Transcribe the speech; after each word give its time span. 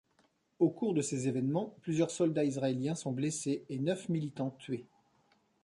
Au 0.57 0.71
cours 0.71 0.95
de 0.95 1.03
ces 1.03 1.27
évènements, 1.27 1.75
plusieurs 1.83 2.09
soldats 2.09 2.43
israéliens 2.43 2.95
sont 2.95 3.11
blessés, 3.11 3.65
et 3.69 3.77
neuf 3.77 4.09
militants 4.09 4.49
tués. 4.57 4.87